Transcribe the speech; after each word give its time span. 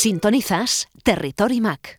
Sintonizas 0.00 0.86
Territory 1.02 1.60
Mac. 1.60 1.98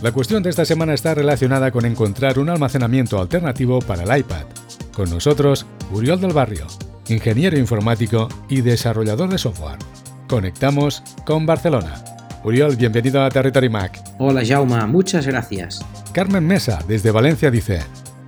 La 0.00 0.12
cuestión 0.12 0.44
de 0.44 0.50
esta 0.50 0.64
semana 0.64 0.94
está 0.94 1.14
relacionada 1.14 1.72
con 1.72 1.86
encontrar 1.86 2.38
un 2.38 2.50
almacenamiento 2.50 3.20
alternativo 3.20 3.80
para 3.80 4.04
el 4.04 4.20
iPad. 4.20 4.44
Con 4.92 5.10
nosotros, 5.10 5.66
Uriol 5.90 6.20
del 6.20 6.32
Barrio, 6.32 6.68
ingeniero 7.08 7.58
informático 7.58 8.28
y 8.48 8.60
desarrollador 8.60 9.28
de 9.28 9.38
software. 9.38 9.80
Conectamos 10.28 11.02
con 11.26 11.46
Barcelona. 11.46 12.04
Uriol, 12.44 12.76
bienvenido 12.76 13.24
a 13.24 13.28
Territory 13.28 13.70
Mac. 13.70 14.00
Hola 14.20 14.42
Jauma, 14.46 14.86
muchas 14.86 15.26
gracias. 15.26 15.84
Carmen 16.12 16.46
Mesa, 16.46 16.78
desde 16.86 17.10
Valencia, 17.10 17.50
dice, 17.50 17.80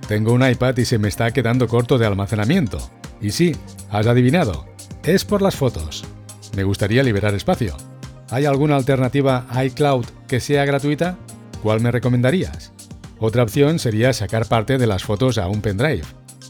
tengo 0.07 0.31
un 0.33 0.47
iPad 0.47 0.77
y 0.77 0.85
se 0.85 0.97
me 0.97 1.09
está 1.09 1.31
quedando 1.31 1.67
corto 1.67 1.97
de 1.97 2.05
almacenamiento. 2.05 2.79
Y 3.21 3.31
sí, 3.31 3.55
has 3.89 4.07
adivinado, 4.07 4.65
es 5.03 5.25
por 5.25 5.41
las 5.41 5.55
fotos. 5.55 6.05
Me 6.55 6.63
gustaría 6.63 7.03
liberar 7.03 7.33
espacio. 7.33 7.75
¿Hay 8.29 8.45
alguna 8.45 8.75
alternativa 8.75 9.45
a 9.49 9.65
iCloud 9.65 10.05
que 10.27 10.39
sea 10.39 10.65
gratuita? 10.65 11.17
¿Cuál 11.61 11.81
me 11.81 11.91
recomendarías? 11.91 12.71
Otra 13.19 13.43
opción 13.43 13.79
sería 13.79 14.13
sacar 14.13 14.47
parte 14.47 14.77
de 14.77 14.87
las 14.87 15.03
fotos 15.03 15.37
a 15.37 15.47
un 15.47 15.61
pendrive. 15.61 16.03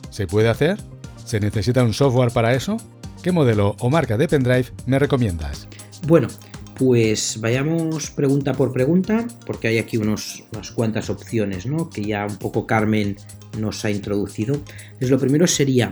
¿Se 0.10 0.28
puede 0.28 0.50
hacer? 0.50 0.78
¿Se 1.26 1.40
necesita 1.40 1.84
un 1.84 1.94
software 1.94 2.32
para 2.32 2.54
eso? 2.54 2.78
¿Qué 3.24 3.32
modelo 3.32 3.76
o 3.80 3.90
marca 3.90 4.18
de 4.18 4.28
pendrive 4.28 4.68
me 4.86 5.00
recomiendas? 5.00 5.68
Bueno, 6.06 6.28
pues 6.76 7.40
vayamos 7.42 8.12
pregunta 8.12 8.54
por 8.54 8.72
pregunta, 8.72 9.26
porque 9.46 9.68
hay 9.68 9.78
aquí 9.80 9.98
unas 9.98 10.44
cuantas 10.76 11.10
opciones, 11.10 11.66
¿no? 11.66 11.90
Que 11.90 12.04
ya 12.04 12.26
un 12.26 12.38
poco 12.38 12.68
Carmen 12.68 13.18
nos 13.58 13.84
ha 13.86 13.92
introducido. 13.92 14.56
Entonces, 14.56 15.10
lo 15.10 15.20
primero 15.20 15.48
sería, 15.48 15.90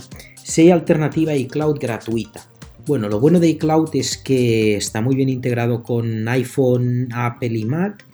hay 0.57 0.71
alternativa 0.71 1.31
a 1.31 1.35
iCloud 1.35 1.79
gratuita. 1.79 2.45
Bueno, 2.85 3.09
lo 3.09 3.19
bueno 3.19 3.39
de 3.39 3.49
iCloud 3.49 3.89
es 3.95 4.17
que 4.17 4.75
está 4.75 5.01
muy 5.01 5.15
bien 5.15 5.29
integrado 5.29 5.83
con 5.83 6.27
iPhone, 6.27 7.09
Apple 7.11 7.57
y 7.57 7.65
Mac 7.65 8.05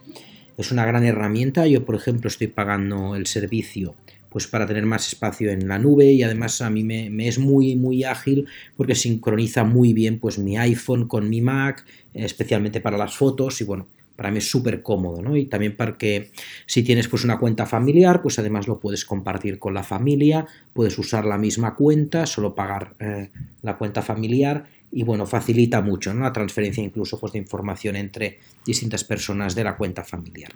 es 0.62 0.72
una 0.72 0.86
gran 0.86 1.04
herramienta. 1.04 1.68
Yo, 1.68 1.84
por 1.86 1.96
ejemplo, 1.96 2.28
estoy 2.28 2.48
pagando 2.48 3.16
el 3.16 3.28
servicio 3.28 3.96
pues 4.30 4.48
para 4.48 4.66
tener 4.66 4.86
más 4.86 5.10
espacio 5.10 5.52
en 5.52 5.68
la 5.68 5.78
nube 5.78 6.10
y 6.14 6.24
además 6.24 6.62
a 6.62 6.70
mí 6.70 6.86
me, 6.86 7.28
es 7.28 7.38
muy 7.38 7.76
muy 7.76 8.06
ágil 8.06 8.48
porque 8.78 8.96
sincroniza 8.96 9.66
muy 9.66 9.92
bien 9.92 10.20
pues 10.20 10.40
mi 10.40 10.58
iPhone 10.58 11.10
con 11.10 11.30
mi 11.30 11.42
Mac, 11.42 11.86
especialmente 12.14 12.80
para 12.80 12.98
las 12.98 13.14
fotos 13.14 13.60
y 13.60 13.66
bueno, 13.66 13.88
para 14.22 14.30
mí 14.30 14.38
es 14.38 14.52
súper 14.52 14.84
cómodo, 14.84 15.20
¿no? 15.20 15.36
Y 15.36 15.46
también 15.48 15.76
porque 15.76 16.30
si 16.68 16.84
tienes 16.84 17.08
pues 17.08 17.24
una 17.24 17.40
cuenta 17.40 17.66
familiar, 17.66 18.22
pues 18.22 18.38
además 18.38 18.68
lo 18.68 18.80
puedes 18.80 19.04
compartir 19.04 19.58
con 19.58 19.74
la 19.74 19.82
familia, 19.82 20.46
puedes 20.74 20.96
usar 21.00 21.26
la 21.26 21.40
misma 21.40 21.74
cuenta, 21.74 22.28
solo 22.28 22.54
pagar 22.54 22.94
eh, 23.00 23.30
la 23.64 23.80
cuenta 23.80 24.04
familiar 24.04 24.66
y 24.92 25.02
bueno, 25.02 25.26
facilita 25.26 25.82
mucho 25.82 26.14
¿no? 26.14 26.22
la 26.22 26.32
transferencia 26.32 26.84
incluso 26.84 27.20
pues, 27.20 27.34
de 27.34 27.40
información 27.40 27.96
entre 27.96 28.38
distintas 28.64 29.04
personas 29.04 29.56
de 29.56 29.64
la 29.64 29.76
cuenta 29.76 30.04
familiar. 30.04 30.52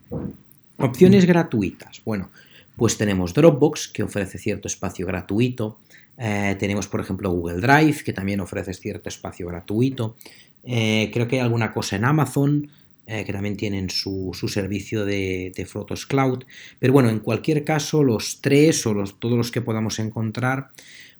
Opciones 0.78 1.26
gratuitas. 1.26 2.04
Bueno, 2.06 2.30
pues 2.76 3.00
tenemos 3.00 3.34
Dropbox, 3.34 3.88
que 3.88 4.04
ofrece 4.04 4.38
cierto 4.38 4.68
espacio 4.68 5.08
gratuito. 5.08 5.80
Eh, 6.20 6.56
tenemos, 6.60 6.88
por 6.88 7.00
ejemplo, 7.00 7.32
Google 7.32 7.62
Drive, 7.62 8.04
que 8.04 8.14
también 8.14 8.42
ofrece 8.42 8.76
cierto 8.76 9.10
espacio 9.10 9.48
gratuito. 9.48 10.18
Eh, 10.64 11.10
creo 11.12 11.28
que 11.28 11.38
hay 11.38 11.42
alguna 11.42 11.72
cosa 11.72 11.96
en 11.96 12.06
Amazon, 12.06 12.70
eh, 13.08 13.24
que 13.26 13.34
también 13.34 13.58
tienen 13.58 13.90
su, 13.90 14.32
servicio 14.48 15.06
de, 15.06 15.52
de, 15.56 15.66
Fotos 15.66 16.06
Cloud. 16.06 16.44
Pero 16.80 16.94
bueno, 16.94 17.10
en 17.10 17.20
cualquier 17.20 17.64
caso, 17.64 18.04
los 18.04 18.42
tres 18.42 18.86
o 18.86 18.94
los, 18.94 19.20
todos 19.20 19.38
los 19.38 19.52
que 19.52 19.62
podamos 19.62 20.00
encontrar, 20.00 20.72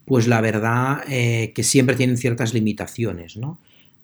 pues 0.06 0.28
la 0.28 0.40
verdad 0.40 1.04
eh, 1.10 1.52
que 1.54 1.64
siempre 1.64 1.96
tienen 1.96 2.18
ciertas 2.18 2.54
limitaciones, 2.54 3.38
¿no? 3.38 3.60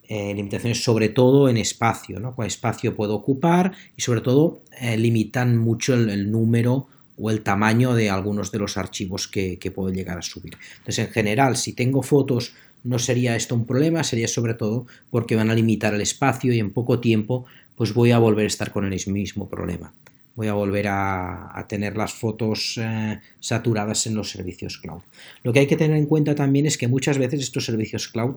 Eh, 0.10 0.34
limitaciones 0.34 0.84
sobre 0.84 1.08
todo 1.08 1.48
en 1.48 1.56
espacio, 1.58 2.20
¿no? 2.20 2.36
Cuál 2.36 2.48
espacio 2.48 2.96
puedo 2.96 3.16
ocupar 3.16 3.72
y 3.96 4.02
sobre 4.02 4.22
todo 4.22 4.62
eh, 4.82 4.98
limitan 4.98 5.58
mucho 5.58 5.94
el, 5.94 6.30
número 6.30 6.88
o 7.18 7.30
el 7.30 7.44
tamaño 7.44 7.94
de 7.94 8.10
algunos 8.10 8.52
de 8.52 8.60
los 8.60 8.76
archivos 8.78 9.28
que, 9.28 9.58
que, 9.58 9.72
puedo 9.72 9.94
llegar 9.94 10.18
a 10.18 10.22
subir. 10.22 10.58
Entonces, 10.80 11.06
en 11.06 11.14
general, 11.14 11.56
si 11.56 11.74
tengo 11.74 12.04
fotos, 12.04 12.54
no 12.84 13.00
sería 13.00 13.36
esto 13.36 13.56
un 13.56 13.66
problema, 13.66 14.04
sería 14.04 14.28
sobre 14.28 14.56
todo 14.56 14.86
porque 15.12 15.36
van 15.36 15.50
a 15.52 15.56
limitar 15.56 15.94
el 15.94 16.02
espacio 16.02 16.52
y 16.52 16.60
en 16.60 16.72
poco 16.72 17.00
tiempo 17.00 17.46
pues 17.82 17.96
voy 17.96 18.12
a 18.12 18.20
volver 18.20 18.44
a 18.44 18.48
estar 18.48 18.72
con 18.72 18.86
el 18.86 18.96
mismo 19.08 19.50
problema 19.50 19.92
voy 20.36 20.48
a 20.48 20.54
volver 20.54 20.86
a, 20.88 21.66
tener 21.68 21.98
las 21.98 22.14
fotos 22.14 22.78
eh, 22.80 23.20
saturadas 23.40 24.06
en 24.06 24.14
los 24.14 24.30
servicios 24.30 24.78
cloud. 24.78 25.02
Lo 25.42 25.52
que 25.52 25.62
hay 25.62 25.68
que 25.68 25.78
tener 25.78 25.98
en 25.98 26.06
cuenta 26.06 26.36
también 26.36 26.68
es 26.68 26.78
que 26.78 26.88
muchas 26.88 27.18
veces 27.18 27.42
estos 27.42 27.66
servicios 27.66 28.08
cloud 28.08 28.36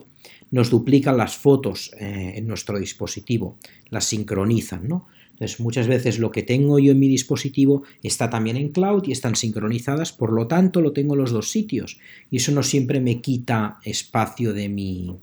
nos 0.49 0.71
duplican 0.71 1.17
las 1.17 1.37
fotos 1.37 1.91
eh, 1.99 2.33
en 2.37 2.47
nuestro 2.47 2.79
dispositivo, 2.79 3.59
las 3.91 4.05
sincronizan, 4.05 4.87
¿no? 4.87 5.05
Entonces, 5.33 5.59
muchas 5.59 5.87
veces 5.87 6.17
lo 6.17 6.31
que 6.31 6.41
tengo 6.41 6.79
yo 6.79 6.93
en 6.93 6.99
mi 6.99 7.07
dispositivo 7.07 7.83
está 8.01 8.31
también 8.31 8.57
en 8.57 8.69
cloud 8.69 9.03
y 9.05 9.11
están 9.11 9.35
sincronizadas, 9.35 10.11
por 10.11 10.33
lo 10.33 10.47
tanto 10.47 10.81
lo 10.81 10.91
tengo 10.91 11.13
en 11.13 11.21
los 11.21 11.31
dos 11.31 11.51
sitios 11.51 11.99
y 12.31 12.37
eso 12.37 12.51
no 12.51 12.63
siempre 12.63 12.99
me 12.99 13.21
quita 13.21 13.77
espacio 13.83 14.53
de 14.53 14.69
mi, 14.69 15.15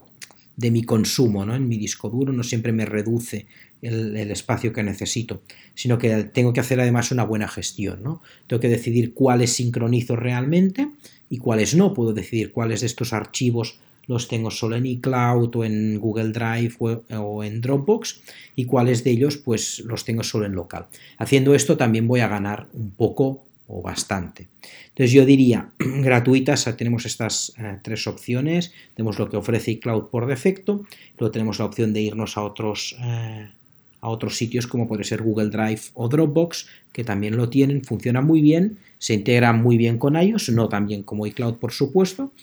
de 0.55 0.71
mi 0.71 0.83
consumo 0.83 1.45
¿no? 1.45 1.55
en 1.55 1.67
mi 1.67 1.77
disco 1.77 2.09
duro, 2.09 2.31
no 2.31 2.43
siempre 2.43 2.71
me 2.71 2.85
reduce 2.85 3.47
el, 3.83 4.31
espacio 4.31 4.73
que 4.73 4.83
necesito, 4.83 5.41
sino 5.75 5.97
que 5.97 6.23
tengo 6.23 6.53
que 6.53 6.59
hacer 6.59 6.79
además 6.79 7.11
una 7.11 7.23
buena 7.23 7.47
gestión. 7.47 8.01
¿no? 8.03 8.21
Tengo 8.47 8.59
que 8.59 8.69
decidir 8.69 9.13
cuáles 9.13 9.53
sincronizo 9.53 10.15
realmente 10.15 10.89
y 11.29 11.37
cuáles 11.37 11.75
no. 11.75 11.93
Puedo 11.93 12.13
decidir 12.13 12.51
cuáles 12.51 12.81
de 12.81 12.87
estos 12.87 13.13
archivos 13.13 13.79
los 14.05 14.27
tengo 14.27 14.51
solo 14.51 14.75
en 14.75 14.85
iCloud 14.85 15.55
o 15.55 15.63
en 15.63 15.99
Google 15.99 16.31
Drive 16.31 16.75
o 16.79 17.43
en 17.43 17.61
Dropbox 17.61 18.21
y 18.55 18.65
cuáles 18.65 19.03
de 19.03 19.11
ellos 19.11 19.37
pues 19.37 19.79
los 19.79 20.03
tengo 20.03 20.23
solo 20.23 20.45
en 20.45 20.53
local. 20.53 20.87
Haciendo 21.17 21.55
esto 21.55 21.77
también 21.77 22.07
voy 22.07 22.19
a 22.19 22.27
ganar 22.27 22.67
un 22.73 22.91
poco 22.91 23.45
o 23.67 23.81
bastante. 23.81 24.49
Entonces 24.89 25.11
yo 25.11 25.25
diría, 25.25 25.71
gratuitas, 25.79 26.65
tenemos 26.77 27.05
estas 27.05 27.53
eh, 27.57 27.79
tres 27.81 28.07
opciones, 28.07 28.73
tenemos 28.95 29.17
lo 29.19 29.29
que 29.29 29.37
ofrece 29.37 29.71
iCloud 29.71 30.09
por 30.09 30.27
defecto, 30.27 30.85
luego 31.17 31.31
tenemos 31.31 31.59
la 31.59 31.65
opción 31.65 31.93
de 31.93 32.01
irnos 32.01 32.37
a 32.37 32.43
otros, 32.43 32.95
eh, 33.01 33.49
a 34.03 34.09
otros 34.09 34.37
sitios 34.37 34.67
como 34.67 34.85
puede 34.85 35.05
ser 35.05 35.23
Google 35.23 35.49
Drive 35.49 35.79
o 35.93 36.09
Dropbox, 36.09 36.67
que 36.91 37.05
también 37.05 37.37
lo 37.37 37.49
tienen, 37.49 37.85
funciona 37.85 38.21
muy 38.21 38.41
bien, 38.41 38.77
se 38.97 39.13
integra 39.13 39.53
muy 39.53 39.77
bien 39.77 39.97
con 39.97 40.17
ellos, 40.17 40.49
no 40.49 40.67
tan 40.67 40.87
bien 40.87 41.03
como 41.03 41.25
iCloud 41.25 41.55
por 41.55 41.71
supuesto, 41.71 42.33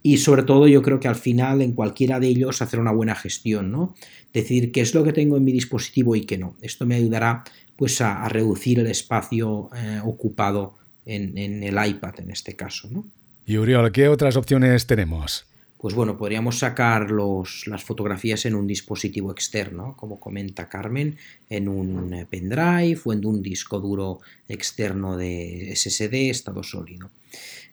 y 0.00 0.18
sobre 0.18 0.44
todo 0.44 0.68
yo 0.68 0.80
creo 0.80 1.00
que 1.00 1.08
al 1.08 1.16
final 1.16 1.60
en 1.60 1.72
cualquiera 1.72 2.20
de 2.20 2.28
ellos 2.28 2.62
hacer 2.62 2.78
una 2.78 2.92
buena 2.92 3.16
gestión, 3.16 3.72
¿no? 3.72 3.96
Decir 4.32 4.70
qué 4.70 4.80
es 4.80 4.94
lo 4.94 5.02
que 5.02 5.12
tengo 5.12 5.36
en 5.36 5.42
mi 5.42 5.50
dispositivo 5.50 6.14
y 6.14 6.20
qué 6.20 6.38
no. 6.38 6.54
Esto 6.62 6.86
me 6.86 6.94
ayudará 6.94 7.42
pues 7.74 8.00
a, 8.00 8.28
reducir 8.28 8.78
el 8.78 8.86
espacio 8.86 9.70
eh, 9.74 10.00
ocupado 10.04 10.74
en, 11.04 11.36
el 11.64 11.74
iPad 11.84 12.20
en 12.20 12.30
este 12.30 12.54
caso. 12.54 12.88
¿no? 12.92 13.04
Y 13.44 13.56
Uriol, 13.56 13.90
¿qué 13.90 14.08
otras 14.08 14.36
opciones 14.36 14.86
tenemos? 14.86 15.46
Pues 15.78 15.94
bueno, 15.94 16.18
podríamos 16.18 16.58
sacar 16.58 17.10
los, 17.10 17.66
las 17.68 17.84
fotografías 17.84 18.44
en 18.46 18.56
un 18.56 18.66
dispositivo 18.66 19.30
externo, 19.30 19.94
como 19.96 20.18
comenta 20.18 20.68
Carmen, 20.68 21.16
en 21.48 21.68
un 21.68 22.12
eh, 22.12 22.26
pendrive 22.28 23.00
o 23.04 23.12
en 23.12 23.24
un 23.24 23.40
disco 23.42 23.78
duro 23.78 24.18
externo 24.48 25.16
de 25.16 25.72
SSD, 25.76 26.30
estado 26.30 26.64
sólido. 26.64 27.10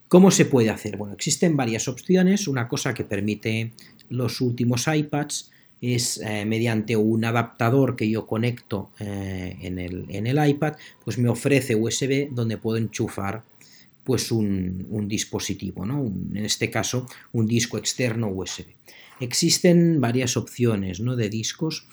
¿Cómo 0.08 0.30
se 0.30 0.46
puede 0.46 0.70
hacer? 0.70 0.98
Bueno, 0.98 1.16
existen 1.16 1.58
varias 1.58 1.88
opciones. 1.88 2.48
Una 2.48 2.68
cosa 2.68 2.94
que 2.94 3.04
permite 3.04 3.72
los 4.10 4.40
últimos 4.40 4.88
iPads 4.88 5.52
es 5.82 6.20
eh, 6.20 6.46
mediante 6.46 6.96
un 6.96 7.26
adaptador 7.26 7.96
que 7.96 8.10
yo 8.10 8.26
conecto 8.26 8.92
eh, 9.00 9.58
en, 9.62 9.80
el, 9.80 10.48
iPad, 10.50 10.76
pues 11.04 11.18
me 11.18 11.30
ofrece 11.30 11.76
USB 11.76 12.30
donde 12.32 12.58
puedo 12.58 12.78
enchufar 12.78 13.44
pues 14.06 14.32
un, 14.32 15.08
dispositivo, 15.10 15.86
¿no? 15.86 16.06
en 16.06 16.46
este 16.46 16.70
caso 16.70 17.08
un 17.34 17.48
disco 17.48 17.78
externo 17.78 18.30
USB. 18.30 18.68
Existen 19.20 20.00
varias 20.00 20.38
opciones 20.38 21.00
¿no? 21.00 21.16
de 21.16 21.30
discos. 21.30 21.88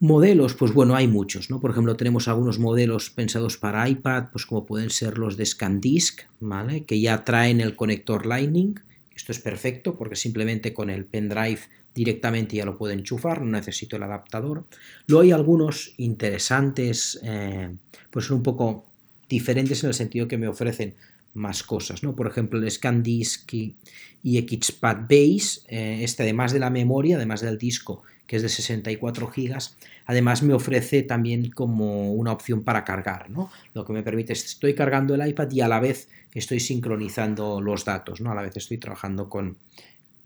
Modelos, 0.00 0.54
pues 0.54 0.72
bueno, 0.74 0.94
hay 0.94 1.08
muchos, 1.08 1.48
¿no? 1.48 1.58
Por 1.58 1.70
ejemplo, 1.70 1.96
tenemos 1.96 2.28
algunos 2.28 2.58
modelos 2.58 3.08
pensados 3.08 3.56
para 3.56 3.88
iPad, 3.88 4.24
pues 4.30 4.44
como 4.44 4.66
pueden 4.66 4.90
ser 4.90 5.16
los 5.16 5.38
de 5.38 5.46
ScanDisk, 5.46 6.22
¿vale? 6.40 6.84
Que 6.84 7.00
ya 7.00 7.24
traen 7.24 7.62
el 7.62 7.76
conector 7.76 8.26
Lightning. 8.26 8.78
Esto 9.14 9.32
es 9.32 9.38
perfecto 9.38 9.96
porque 9.96 10.16
simplemente 10.16 10.74
con 10.74 10.90
el 10.90 11.06
pendrive 11.06 11.60
directamente 11.94 12.56
ya 12.56 12.66
lo 12.66 12.76
puedo 12.76 12.92
enchufar, 12.92 13.40
no 13.40 13.52
necesito 13.52 13.96
el 13.96 14.02
adaptador. 14.02 14.64
Luego 15.06 15.22
hay 15.22 15.32
algunos 15.32 15.94
interesantes, 15.96 17.18
eh, 17.22 17.70
pues 18.10 18.30
un 18.30 18.42
poco 18.42 18.84
diferentes 19.28 19.82
en 19.82 19.88
el 19.88 19.94
sentido 19.94 20.28
que 20.28 20.38
me 20.38 20.48
ofrecen 20.48 20.94
más 21.34 21.62
cosas, 21.62 22.02
¿no? 22.02 22.16
Por 22.16 22.26
ejemplo, 22.26 22.58
el 22.58 22.70
ScanDisk 22.70 23.52
y, 23.54 23.76
y 24.22 24.40
Base, 24.80 25.60
eh, 25.68 26.00
este 26.02 26.22
además 26.22 26.52
de 26.52 26.58
la 26.58 26.70
memoria, 26.70 27.16
además 27.16 27.42
del 27.42 27.58
disco, 27.58 28.02
que 28.26 28.36
es 28.36 28.42
de 28.42 28.48
64 28.48 29.28
GB, 29.28 29.58
además 30.06 30.42
me 30.42 30.54
ofrece 30.54 31.02
también 31.02 31.50
como 31.50 32.12
una 32.12 32.32
opción 32.32 32.64
para 32.64 32.84
cargar, 32.84 33.30
¿no? 33.30 33.50
Lo 33.74 33.84
que 33.84 33.92
me 33.92 34.02
permite 34.02 34.32
es 34.32 34.44
estoy 34.44 34.74
cargando 34.74 35.14
el 35.14 35.26
iPad 35.26 35.50
y 35.50 35.60
a 35.60 35.68
la 35.68 35.78
vez 35.78 36.08
estoy 36.32 36.60
sincronizando 36.60 37.60
los 37.60 37.84
datos, 37.84 38.20
¿no? 38.20 38.32
A 38.32 38.34
la 38.34 38.42
vez 38.42 38.56
estoy 38.56 38.78
trabajando 38.78 39.28
con, 39.28 39.58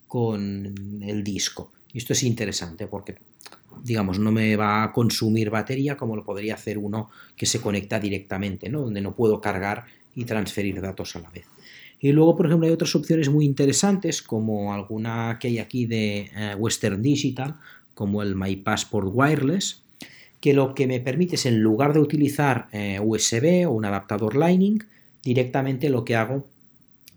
con 0.06 1.02
el 1.02 1.22
disco. 1.22 1.72
Y 1.92 1.98
esto 1.98 2.12
es 2.12 2.22
interesante 2.22 2.86
porque, 2.86 3.16
digamos, 3.82 4.18
no 4.18 4.32
me 4.32 4.56
va 4.56 4.82
a 4.82 4.92
consumir 4.92 5.50
batería 5.50 5.96
como 5.96 6.16
lo 6.16 6.24
podría 6.24 6.54
hacer 6.54 6.78
uno 6.78 7.10
que 7.36 7.46
se 7.46 7.60
conecta 7.60 7.98
directamente, 7.98 8.68
¿no? 8.68 8.80
Donde 8.82 9.00
no 9.00 9.14
puedo 9.14 9.40
cargar 9.40 9.84
y 10.14 10.24
transferir 10.24 10.80
datos 10.80 11.16
a 11.16 11.20
la 11.20 11.30
vez. 11.30 11.46
Y 12.00 12.12
luego, 12.12 12.36
por 12.36 12.46
ejemplo, 12.46 12.66
hay 12.66 12.72
otras 12.72 12.94
opciones 12.96 13.28
muy 13.28 13.44
interesantes, 13.44 14.22
como 14.22 14.72
alguna 14.72 15.38
que 15.38 15.48
hay 15.48 15.58
aquí 15.58 15.84
de 15.84 16.30
eh, 16.34 16.54
Western 16.58 17.02
Digital, 17.02 17.56
como 17.94 18.22
el 18.22 18.34
My 18.34 18.56
Passport 18.56 19.08
Wireless, 19.12 19.82
que 20.40 20.54
lo 20.54 20.74
que 20.74 20.86
me 20.86 21.00
permite 21.00 21.34
es, 21.34 21.44
en 21.44 21.60
lugar 21.60 21.92
de 21.92 22.00
utilizar 22.00 22.68
eh, 22.72 22.98
USB 23.02 23.68
o 23.68 23.72
un 23.72 23.84
adaptador 23.84 24.34
Lightning, 24.34 24.82
directamente 25.22 25.90
lo 25.90 26.04
que 26.04 26.16
hago 26.16 26.46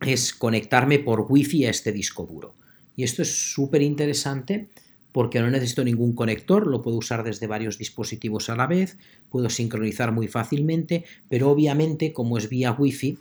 es 0.01 0.33
conectarme 0.33 1.00
por 1.00 1.25
Wi-Fi 1.30 1.65
a 1.65 1.69
este 1.69 1.94
disco 1.94 2.25
duro. 2.25 2.54
Y 2.98 3.04
esto 3.04 3.21
es 3.21 3.54
súper 3.54 3.81
interesante 3.81 4.68
porque 5.13 5.39
no 5.39 5.50
necesito 5.50 5.86
ningún 5.86 6.13
conector, 6.13 6.68
lo 6.68 6.81
puedo 6.81 6.98
usar 6.98 7.24
desde 7.24 7.48
varios 7.48 7.77
dispositivos 7.77 8.50
a 8.50 8.56
la 8.56 8.68
vez, 8.68 8.98
puedo 9.30 9.50
sincronizar 9.50 10.12
muy 10.12 10.27
fácilmente, 10.27 11.06
pero 11.30 11.50
obviamente 11.50 12.12
como 12.12 12.38
es 12.38 12.50
vía 12.50 12.74
Wi-Fi, 12.74 13.19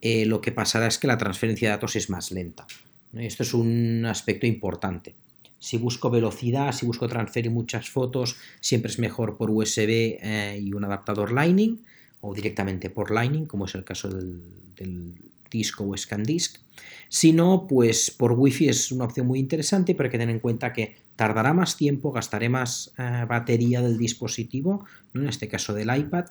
eh, 0.00 0.26
lo 0.26 0.40
que 0.40 0.52
pasará 0.52 0.86
es 0.86 0.96
que 0.96 1.08
la 1.08 1.18
transferencia 1.18 1.68
de 1.68 1.74
datos 1.74 1.96
es 1.96 2.08
más 2.08 2.30
lenta. 2.30 2.66
Esto 3.14 3.42
es 3.42 3.52
un 3.52 4.06
aspecto 4.06 4.46
importante. 4.46 5.14
Si 5.58 5.76
busco 5.76 6.08
velocidad, 6.08 6.72
si 6.72 6.86
busco 6.86 7.08
transferir 7.08 7.50
muchas 7.50 7.90
fotos, 7.90 8.36
siempre 8.60 8.90
es 8.90 8.98
mejor 8.98 9.36
por 9.36 9.50
USB 9.50 10.18
eh, 10.20 10.60
y 10.62 10.72
un 10.72 10.84
adaptador 10.84 11.32
Lightning 11.32 11.82
o 12.20 12.32
directamente 12.32 12.90
por 12.90 13.10
Lightning, 13.10 13.46
como 13.46 13.64
es 13.64 13.74
el 13.74 13.84
caso 13.84 14.08
del, 14.08 14.40
del 14.76 15.14
disco 15.50 15.84
o 15.88 15.96
ScanDisk. 15.96 16.58
Si 17.08 17.32
no, 17.32 17.66
pues 17.68 18.10
por 18.10 18.32
Wi-Fi 18.32 18.68
es 18.68 18.92
una 18.92 19.04
opción 19.04 19.26
muy 19.26 19.38
interesante, 19.38 19.94
pero 19.94 20.06
hay 20.06 20.12
que 20.12 20.18
tener 20.18 20.34
en 20.34 20.40
cuenta 20.40 20.72
que 20.72 21.03
tardará 21.16 21.52
más 21.52 21.76
tiempo, 21.76 22.12
gastaré 22.12 22.48
más 22.48 22.92
eh, 22.98 23.24
batería 23.28 23.80
del 23.80 23.98
dispositivo, 23.98 24.84
en 25.14 25.28
este 25.28 25.48
caso 25.48 25.74
del 25.74 25.96
iPad, 25.96 26.26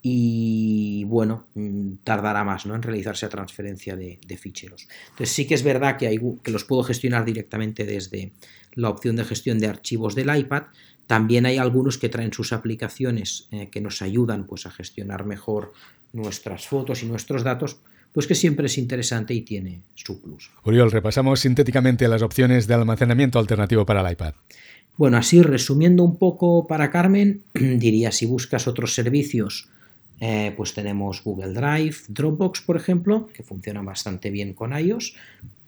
y 0.00 1.04
bueno, 1.04 1.46
mm, 1.54 1.96
tardará 2.04 2.44
más 2.44 2.66
¿no? 2.66 2.74
en 2.74 2.82
realizarse 2.82 3.26
la 3.26 3.30
transferencia 3.30 3.96
de, 3.96 4.18
ficheros. 4.40 4.88
Entonces 5.10 5.30
sí 5.30 5.46
que 5.46 5.54
es 5.54 5.62
verdad 5.62 5.96
que, 5.96 6.06
hay, 6.06 6.18
que 6.42 6.50
los 6.50 6.64
puedo 6.64 6.82
gestionar 6.82 7.24
directamente 7.24 7.84
desde 7.84 8.32
la 8.74 8.90
opción 8.90 9.16
de 9.16 9.24
gestión 9.24 9.58
de 9.58 9.66
archivos 9.66 10.14
del 10.14 10.34
iPad. 10.36 10.64
También 11.06 11.46
hay 11.46 11.56
algunos 11.56 11.98
que 11.98 12.08
traen 12.08 12.32
sus 12.32 12.52
aplicaciones 12.52 13.48
eh, 13.50 13.70
que 13.70 13.80
nos 13.80 14.02
ayudan 14.02 14.46
pues, 14.46 14.66
a 14.66 14.70
gestionar 14.70 15.24
mejor 15.24 15.72
nuestras 16.12 16.66
fotos 16.66 17.02
y 17.02 17.06
nuestros 17.06 17.42
datos, 17.42 17.80
pues 18.18 18.26
que 18.26 18.34
siempre 18.34 18.66
es 18.66 18.76
interesante 18.78 19.32
y 19.32 19.42
tiene 19.42 19.82
su 19.94 20.20
plus. 20.20 20.50
Uriol, 20.64 20.90
repasamos 20.90 21.38
sintéticamente 21.38 22.08
las 22.08 22.20
opciones 22.20 22.66
de 22.66 22.74
almacenamiento 22.74 23.38
alternativo 23.38 23.86
para 23.86 24.00
el 24.00 24.12
iPad. 24.12 24.34
Bueno, 24.96 25.18
así 25.18 25.40
resumiendo 25.40 26.02
un 26.02 26.16
poco 26.16 26.66
para 26.66 26.90
Carmen, 26.90 27.42
diría 27.54 28.10
si 28.10 28.26
buscas 28.26 28.66
otros 28.66 28.92
servicios, 28.92 29.68
eh, 30.18 30.52
pues 30.56 30.74
tenemos 30.74 31.22
Google 31.22 31.52
Drive, 31.52 31.94
Dropbox, 32.08 32.62
por 32.62 32.76
ejemplo, 32.76 33.28
que 33.32 33.44
funciona 33.44 33.82
bastante 33.82 34.30
bien 34.30 34.52
con 34.52 34.76
iOS. 34.76 35.14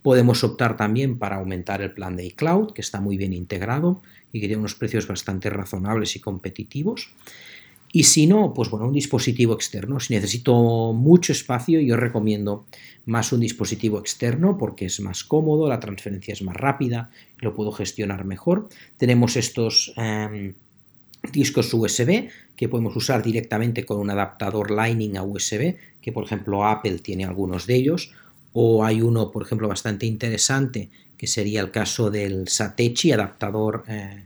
Podemos 0.02 0.42
optar 0.42 0.76
también 0.76 1.20
para 1.20 1.36
aumentar 1.36 1.82
el 1.82 1.92
plan 1.92 2.16
de 2.16 2.26
iCloud, 2.26 2.72
que 2.72 2.80
está 2.80 3.00
muy 3.00 3.16
bien 3.16 3.32
integrado 3.32 4.02
y 4.32 4.40
que 4.40 4.48
tiene 4.48 4.58
unos 4.58 4.74
precios 4.74 5.06
bastante 5.06 5.50
razonables 5.50 6.16
y 6.16 6.18
competitivos. 6.18 7.10
Y 7.92 8.04
si 8.04 8.26
no, 8.26 8.54
pues 8.54 8.70
bueno, 8.70 8.86
un 8.86 8.92
dispositivo 8.92 9.54
externo. 9.54 9.98
Si 9.98 10.14
necesito 10.14 10.92
mucho 10.92 11.32
espacio, 11.32 11.80
yo 11.80 11.96
recomiendo 11.96 12.66
más 13.06 13.32
un 13.32 13.40
dispositivo 13.40 13.98
externo 13.98 14.56
porque 14.56 14.86
es 14.86 15.00
más 15.00 15.24
cómodo, 15.24 15.68
la 15.68 15.80
transferencia 15.80 16.32
es 16.32 16.42
más 16.42 16.56
rápida, 16.56 17.10
lo 17.38 17.54
puedo 17.54 17.72
gestionar 17.72 18.24
mejor. 18.24 18.68
Tenemos 18.96 19.36
estos 19.36 19.92
em, 19.96 20.54
discos 21.32 21.74
USB 21.74 22.28
que 22.54 22.68
podemos 22.68 22.94
usar 22.94 23.22
directamente 23.22 23.84
con 23.84 23.98
un 23.98 24.10
adaptador 24.10 24.70
Lightning 24.70 25.16
a 25.16 25.22
USB, 25.24 25.76
que 26.00 26.12
por 26.12 26.24
ejemplo 26.24 26.66
Apple 26.66 26.98
tiene 26.98 27.24
algunos 27.24 27.66
de 27.66 27.74
ellos, 27.74 28.12
o 28.52 28.84
hay 28.84 29.00
uno, 29.02 29.30
por 29.30 29.42
ejemplo, 29.42 29.68
bastante 29.68 30.06
interesante, 30.06 30.90
que 31.16 31.26
sería 31.26 31.60
el 31.60 31.70
caso 31.70 32.10
del 32.10 32.48
Satechi, 32.48 33.12
adaptador 33.12 33.84
eh, 33.88 34.24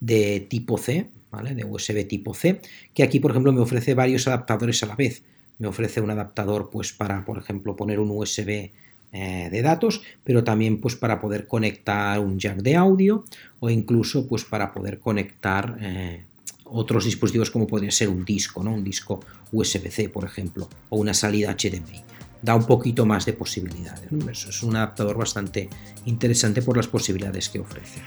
de 0.00 0.46
tipo 0.48 0.78
C, 0.78 1.08
de 1.42 1.64
USB 1.64 2.06
tipo 2.06 2.34
C, 2.34 2.60
que 2.94 3.02
aquí, 3.02 3.20
por 3.20 3.30
ejemplo, 3.30 3.52
me 3.52 3.60
ofrece 3.60 3.94
varios 3.94 4.26
adaptadores 4.26 4.82
a 4.82 4.86
la 4.86 4.96
vez. 4.96 5.22
Me 5.58 5.66
ofrece 5.66 6.00
un 6.00 6.10
adaptador 6.10 6.70
pues, 6.70 6.92
para, 6.92 7.24
por 7.24 7.38
ejemplo, 7.38 7.76
poner 7.76 8.00
un 8.00 8.10
USB 8.10 8.70
eh, 9.12 9.48
de 9.50 9.62
datos, 9.62 10.02
pero 10.24 10.44
también 10.44 10.80
pues, 10.80 10.96
para 10.96 11.20
poder 11.20 11.46
conectar 11.46 12.18
un 12.20 12.38
jack 12.38 12.58
de 12.58 12.76
audio 12.76 13.24
o 13.60 13.70
incluso 13.70 14.26
pues, 14.26 14.44
para 14.44 14.72
poder 14.72 14.98
conectar 14.98 15.76
eh, 15.80 16.24
otros 16.64 17.04
dispositivos 17.04 17.50
como 17.50 17.66
podría 17.66 17.90
ser 17.90 18.08
un 18.08 18.24
disco, 18.24 18.62
¿no? 18.62 18.72
un 18.72 18.84
disco 18.84 19.20
USB-C, 19.52 20.08
por 20.08 20.24
ejemplo, 20.24 20.68
o 20.88 20.98
una 20.98 21.14
salida 21.14 21.54
HDMI. 21.54 22.02
Da 22.42 22.54
un 22.54 22.66
poquito 22.66 23.06
más 23.06 23.24
de 23.24 23.32
posibilidades. 23.32 24.10
es 24.48 24.62
un 24.62 24.76
adaptador 24.76 25.16
bastante 25.16 25.68
interesante 26.04 26.62
por 26.62 26.76
las 26.76 26.86
posibilidades 26.86 27.48
que 27.48 27.60
ofrece. 27.60 28.00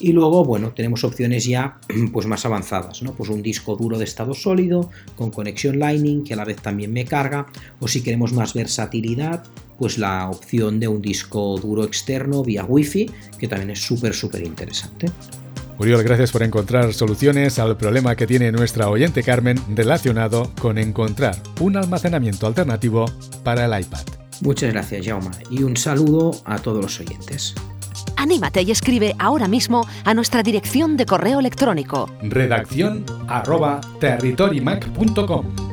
Y 0.00 0.12
luego, 0.12 0.44
bueno, 0.44 0.72
tenemos 0.72 1.04
opciones 1.04 1.44
ya 1.44 1.78
pues 2.12 2.26
más 2.26 2.44
avanzadas, 2.44 3.02
¿no? 3.02 3.14
Pues 3.14 3.30
un 3.30 3.42
disco 3.42 3.76
duro 3.76 3.98
de 3.98 4.04
estado 4.04 4.34
sólido 4.34 4.90
con 5.16 5.30
conexión 5.30 5.78
Lightning 5.78 6.24
que 6.24 6.34
a 6.34 6.36
la 6.36 6.44
vez 6.44 6.56
también 6.56 6.92
me 6.92 7.04
carga, 7.04 7.46
o 7.80 7.88
si 7.88 8.02
queremos 8.02 8.32
más 8.32 8.54
versatilidad, 8.54 9.44
pues 9.78 9.98
la 9.98 10.28
opción 10.30 10.78
de 10.80 10.88
un 10.88 11.02
disco 11.02 11.58
duro 11.58 11.84
externo 11.84 12.42
vía 12.42 12.64
Wi-Fi, 12.64 13.10
que 13.38 13.48
también 13.48 13.70
es 13.70 13.80
súper, 13.80 14.14
súper 14.14 14.44
interesante. 14.44 15.06
Uriol, 15.78 16.04
gracias 16.04 16.30
por 16.30 16.42
encontrar 16.42 16.92
soluciones 16.92 17.58
al 17.58 17.76
problema 17.76 18.14
que 18.14 18.26
tiene 18.26 18.52
nuestra 18.52 18.88
oyente 18.88 19.22
Carmen 19.22 19.58
relacionado 19.74 20.52
con 20.60 20.78
encontrar 20.78 21.36
un 21.60 21.76
almacenamiento 21.76 22.46
alternativo 22.46 23.06
para 23.42 23.64
el 23.64 23.82
iPad. 23.82 24.04
Muchas 24.42 24.72
gracias, 24.72 25.06
Jaume, 25.06 25.30
y 25.50 25.62
un 25.62 25.76
saludo 25.76 26.32
a 26.44 26.58
todos 26.58 26.82
los 26.82 27.00
oyentes. 27.00 27.54
Anímate 28.16 28.62
y 28.62 28.70
escribe 28.70 29.14
ahora 29.18 29.48
mismo 29.48 29.86
a 30.04 30.14
nuestra 30.14 30.42
dirección 30.42 30.96
de 30.96 31.06
correo 31.06 31.40
electrónico. 31.40 32.10
Redacción 32.22 33.04
arroba 33.28 33.80
territorymac.com 34.00 35.72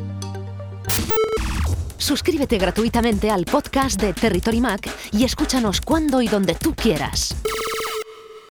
Suscríbete 1.97 2.57
gratuitamente 2.57 3.29
al 3.29 3.45
podcast 3.45 4.01
de 4.01 4.13
Territory 4.13 4.61
Mac 4.61 4.89
y 5.11 5.25
escúchanos 5.25 5.81
cuando 5.81 6.21
y 6.21 6.27
donde 6.27 6.55
tú 6.55 6.73
quieras. 6.73 7.35